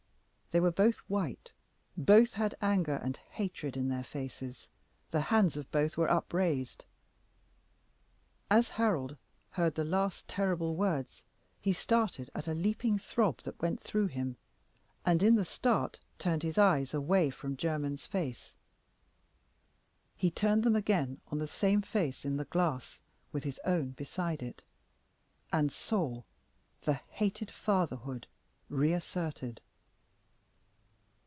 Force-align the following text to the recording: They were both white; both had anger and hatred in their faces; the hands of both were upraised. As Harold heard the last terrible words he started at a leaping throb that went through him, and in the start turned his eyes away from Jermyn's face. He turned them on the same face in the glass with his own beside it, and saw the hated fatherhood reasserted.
They 0.53 0.59
were 0.59 0.69
both 0.73 0.97
white; 1.07 1.53
both 1.95 2.33
had 2.33 2.55
anger 2.61 2.95
and 2.97 3.15
hatred 3.15 3.77
in 3.77 3.87
their 3.87 4.03
faces; 4.03 4.67
the 5.11 5.21
hands 5.21 5.55
of 5.55 5.71
both 5.71 5.95
were 5.95 6.11
upraised. 6.11 6.83
As 8.49 8.71
Harold 8.71 9.15
heard 9.51 9.75
the 9.75 9.85
last 9.85 10.27
terrible 10.27 10.75
words 10.75 11.23
he 11.61 11.71
started 11.71 12.29
at 12.35 12.49
a 12.49 12.53
leaping 12.53 12.99
throb 12.99 13.41
that 13.43 13.61
went 13.61 13.79
through 13.79 14.07
him, 14.07 14.35
and 15.05 15.23
in 15.23 15.35
the 15.35 15.45
start 15.45 16.01
turned 16.19 16.43
his 16.43 16.57
eyes 16.57 16.93
away 16.93 17.29
from 17.29 17.55
Jermyn's 17.55 18.05
face. 18.05 18.53
He 20.17 20.29
turned 20.29 20.63
them 20.65 20.75
on 21.27 21.37
the 21.37 21.47
same 21.47 21.81
face 21.81 22.25
in 22.25 22.35
the 22.35 22.43
glass 22.43 22.99
with 23.31 23.45
his 23.45 23.61
own 23.63 23.91
beside 23.91 24.43
it, 24.43 24.63
and 25.53 25.71
saw 25.71 26.23
the 26.81 26.95
hated 26.95 27.49
fatherhood 27.49 28.27
reasserted. 28.67 29.61